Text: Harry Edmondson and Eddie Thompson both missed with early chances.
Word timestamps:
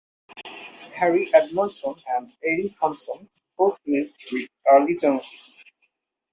Harry 0.95 1.29
Edmondson 1.31 1.93
and 2.07 2.33
Eddie 2.43 2.75
Thompson 2.79 3.29
both 3.55 3.77
missed 3.85 4.15
with 4.33 4.49
early 4.71 4.95
chances. 4.95 5.63